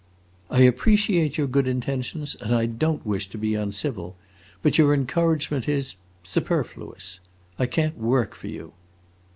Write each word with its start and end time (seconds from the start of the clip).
"I 0.49 0.61
appreciate 0.61 1.37
your 1.37 1.45
good 1.45 1.67
intentions, 1.67 2.33
and 2.33 2.55
I 2.55 2.65
don't 2.65 3.05
wish 3.05 3.27
to 3.29 3.37
be 3.37 3.53
uncivil. 3.53 4.15
But 4.63 4.79
your 4.79 4.95
encouragement 4.95 5.69
is 5.69 5.95
superfluous. 6.23 7.19
I 7.59 7.67
can't 7.67 7.99
work 7.99 8.33
for 8.33 8.47
you!" 8.47 8.73